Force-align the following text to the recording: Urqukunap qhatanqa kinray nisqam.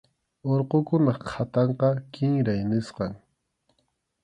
Urqukunap 0.51 1.19
qhatanqa 1.29 1.89
kinray 2.13 2.61
nisqam. 2.69 3.13